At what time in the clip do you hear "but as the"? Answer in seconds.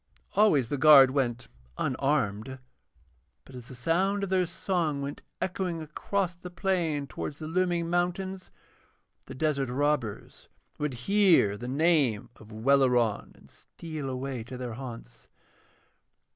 3.45-3.75